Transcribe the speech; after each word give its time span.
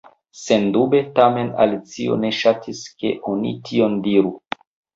Sendube! 0.43 1.01
Tamen 1.19 1.51
Alicio 1.67 2.17
ne 2.25 2.33
ŝatis 2.39 2.83
ke 2.99 3.15
oni 3.35 3.55
tion 3.71 4.03
diru. 4.09 4.37